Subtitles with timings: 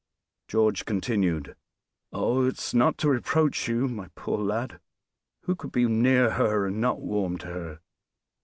[0.47, 1.55] George continued:
[2.11, 4.79] "Oh, it is not to reproach you, my poor lad.
[5.41, 7.79] Who could be near her, and not warm to her?